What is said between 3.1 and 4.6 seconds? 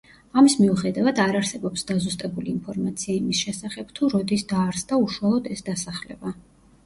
იმის შესახებ, თუ როდის